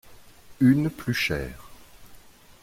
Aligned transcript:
Une 0.59 0.89
plus 0.89 1.13
chère. 1.13 1.69